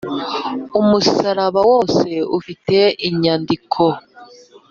[0.79, 3.83] umusaraba wose ufite inyandiko